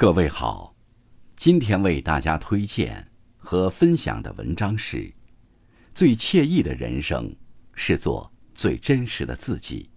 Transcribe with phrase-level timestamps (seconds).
[0.00, 0.74] 各位好，
[1.36, 4.96] 今天为大家推荐和分享的文章是
[5.94, 7.36] 《最惬意的人生
[7.74, 9.90] 是做最真实的自己》，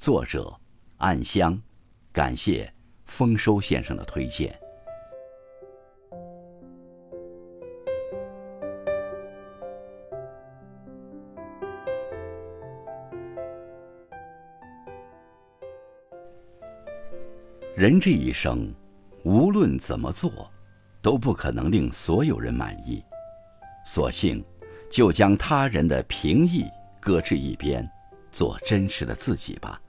[0.00, 0.56] 作者
[0.98, 1.60] 暗香，
[2.12, 2.72] 感谢
[3.04, 4.56] 丰收先生的推荐。
[17.74, 18.72] 人这一生。
[19.22, 20.50] 无论怎么做，
[21.02, 23.04] 都不可能令所有人满意。
[23.84, 24.42] 索性
[24.90, 26.64] 就将他人的评议
[27.00, 27.86] 搁置一边，
[28.32, 29.80] 做真实的自己吧。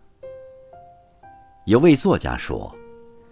[1.66, 2.76] 有位作家说：“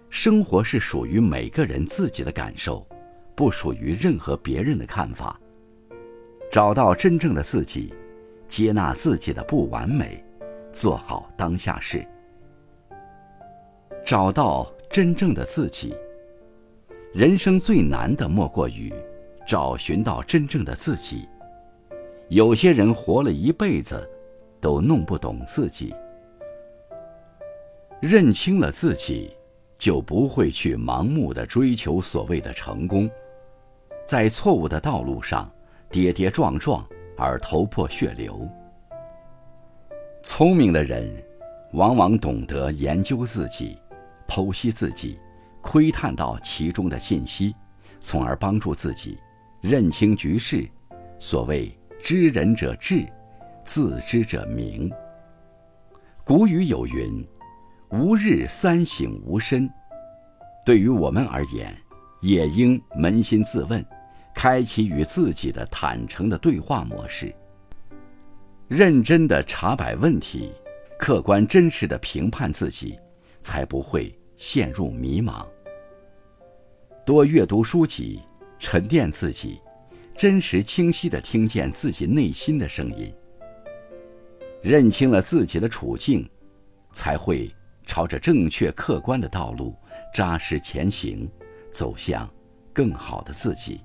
[0.09, 2.87] 生活是属于每个人自己的感受，
[3.35, 5.37] 不属于任何别人的看法。
[6.49, 7.93] 找到真正的自己，
[8.47, 10.23] 接纳自己的不完美，
[10.71, 12.07] 做好当下事。
[14.05, 15.95] 找到。”真正的自己。
[17.13, 18.93] 人生最难的莫过于
[19.47, 21.27] 找寻到真正的自己。
[22.27, 24.07] 有些人活了一辈子，
[24.59, 25.93] 都弄不懂自己。
[27.99, 29.31] 认清了自己，
[29.77, 33.09] 就不会去盲目的追求所谓的成功，
[34.05, 35.51] 在错误的道路上
[35.89, 38.47] 跌跌撞撞而头破血流。
[40.21, 41.11] 聪明的人，
[41.73, 43.77] 往往懂得研究自己。
[44.29, 45.19] 剖析自己，
[45.61, 47.55] 窥探到其中的信息，
[47.99, 49.17] 从而帮助自己
[49.59, 50.69] 认清局势。
[51.17, 53.05] 所谓“知人者智，
[53.65, 54.89] 自知者明”。
[56.23, 57.27] 古语有云
[57.89, 59.67] ：“吾日三省吾身。”
[60.63, 61.75] 对于我们而言，
[62.21, 63.83] 也应扪心自问，
[64.35, 67.33] 开启与自己的坦诚的对话模式，
[68.67, 70.53] 认真的查摆问题，
[70.99, 72.99] 客观真实的评判自己，
[73.41, 74.15] 才不会。
[74.39, 75.45] 陷入迷茫。
[77.05, 78.21] 多阅读书籍，
[78.57, 79.59] 沉淀自己，
[80.15, 83.13] 真实清晰的听见自己内心的声音。
[84.61, 86.27] 认清了自己的处境，
[86.93, 87.53] 才会
[87.85, 89.75] 朝着正确客观的道路
[90.13, 91.29] 扎实前行，
[91.73, 92.27] 走向
[92.71, 93.81] 更好的自己。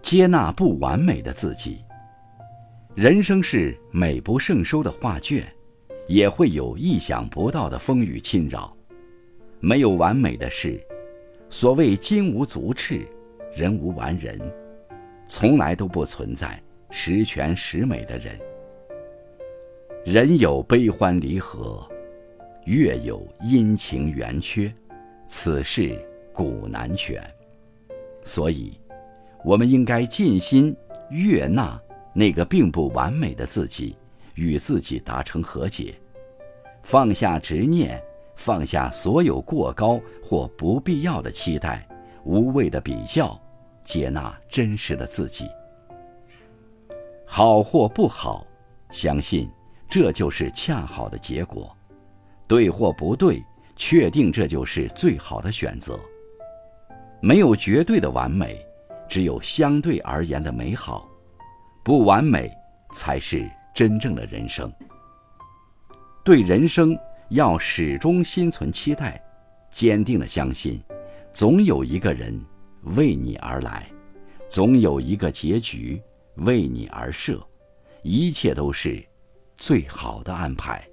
[0.00, 1.84] 接纳不完美的自己。
[2.94, 5.44] 人生是美不胜收的画卷。
[6.08, 8.74] 也会有意想不到的风雨侵扰，
[9.60, 10.80] 没有完美的事。
[11.50, 13.06] 所谓金无足赤，
[13.54, 14.38] 人无完人，
[15.26, 16.60] 从来都不存在
[16.90, 18.38] 十全十美的人。
[20.04, 21.86] 人有悲欢离合，
[22.64, 24.72] 月有阴晴圆缺，
[25.28, 25.94] 此事
[26.32, 27.22] 古难全。
[28.24, 28.72] 所以，
[29.44, 30.74] 我们应该尽心
[31.10, 31.78] 悦纳
[32.14, 33.94] 那个并不完美的自己。
[34.38, 35.94] 与自己达成和解，
[36.84, 38.00] 放下执念，
[38.36, 41.84] 放下所有过高或不必要的期待，
[42.22, 43.36] 无谓的比较，
[43.82, 45.50] 接纳真实的自己。
[47.26, 48.46] 好或不好，
[48.90, 49.50] 相信
[49.88, 51.66] 这就是恰好的结果；
[52.46, 53.42] 对或不对，
[53.74, 55.98] 确定这就是最好的选择。
[57.20, 58.64] 没有绝对的完美，
[59.08, 61.08] 只有相对而言的美好。
[61.82, 62.48] 不完美，
[62.92, 63.44] 才是。
[63.78, 64.68] 真正的人生，
[66.24, 69.22] 对人生要始终心存期待，
[69.70, 70.82] 坚定的相信，
[71.32, 72.36] 总有一个人
[72.96, 73.88] 为你而来，
[74.48, 76.02] 总有一个结局
[76.38, 77.40] 为你而设，
[78.02, 79.00] 一切都是
[79.56, 80.84] 最好的安排。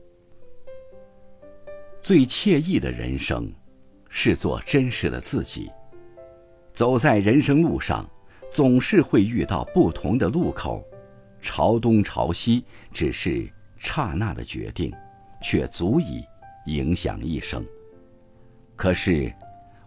[2.03, 3.51] 最惬意的人生，
[4.09, 5.71] 是做真实的自己。
[6.71, 8.07] 走在人生路上，
[8.51, 10.87] 总是会遇到不同的路口。
[11.45, 13.47] 朝东朝西只是
[13.77, 14.91] 刹那的决定，
[15.43, 16.25] 却足以
[16.65, 17.63] 影响一生。
[18.75, 19.31] 可是，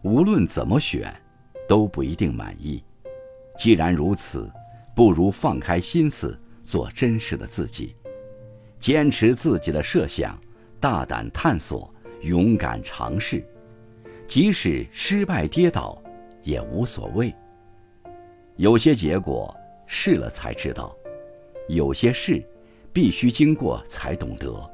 [0.02, 1.12] 无论怎么选，
[1.68, 2.80] 都不一定满意。
[3.58, 4.48] 既然如此，
[4.94, 7.96] 不如放开心思，做真实的自己，
[8.78, 10.40] 坚持自己的设想，
[10.78, 11.92] 大胆探索，
[12.22, 13.44] 勇敢尝试，
[14.28, 16.00] 即使失败跌倒
[16.44, 17.34] 也无所谓。
[18.54, 19.52] 有些结果
[19.88, 20.94] 试了才知道。
[21.68, 22.42] 有些事，
[22.92, 24.70] 必须经过才懂得，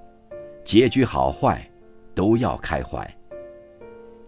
[0.64, 1.68] 结局好坏，
[2.14, 3.08] 都要开怀。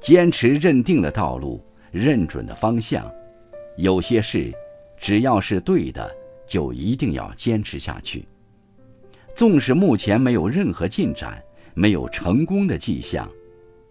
[0.00, 3.10] 坚持认定的道路，认准的方向。
[3.76, 4.52] 有些事，
[4.96, 6.14] 只要是对的，
[6.46, 8.26] 就一定要坚持下去。
[9.34, 11.42] 纵使目前没有任何进展，
[11.74, 13.28] 没有成功的迹象，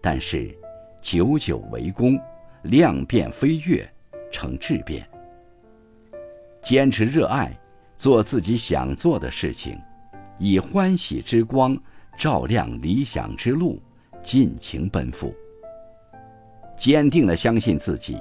[0.00, 0.54] 但是，
[1.00, 2.18] 久久为功，
[2.62, 3.88] 量变飞跃，
[4.30, 5.08] 成质变。
[6.62, 7.56] 坚持热爱。
[7.96, 9.78] 做自己想做的事情，
[10.38, 11.76] 以欢喜之光
[12.18, 13.82] 照亮理想之路，
[14.22, 15.34] 尽情奔赴。
[16.78, 18.18] 坚定地相信自己。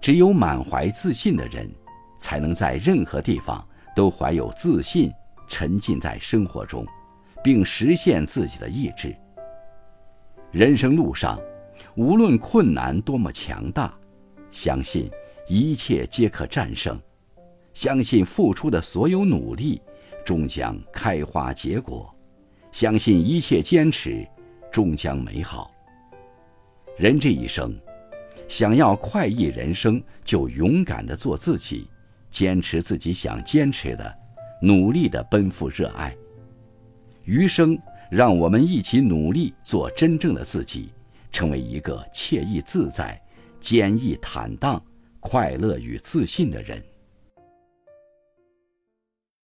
[0.00, 1.70] 只有满怀自信的人，
[2.18, 3.62] 才能在任何地方
[3.94, 5.12] 都怀有自信，
[5.46, 6.86] 沉浸在生活中，
[7.44, 9.14] 并实现自己的意志。
[10.50, 11.38] 人生路上，
[11.96, 13.92] 无论困难多么强大，
[14.50, 15.06] 相信
[15.46, 16.98] 一切皆可战胜，
[17.80, 19.80] 相信付出的所有努力
[20.22, 22.14] 终将开花结果，
[22.70, 24.22] 相信一切坚持
[24.70, 25.72] 终将美好。
[26.98, 27.74] 人这一生。
[28.48, 31.88] 想要快意人生，就勇敢的做自己，
[32.30, 34.14] 坚持自己想坚持的，
[34.60, 36.14] 努力的奔赴热爱。
[37.24, 37.78] 余生，
[38.10, 40.90] 让我们一起努力做真正的自己，
[41.32, 43.18] 成为一个惬意自在、
[43.58, 44.82] 坚毅坦荡、
[45.18, 46.78] 快乐与自信的人。